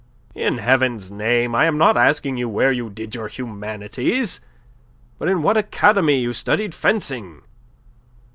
[0.33, 1.53] "In Heaven's name!
[1.53, 4.39] I am not asking you where you did your humanities,
[5.19, 7.43] but in what academy you studied fencing."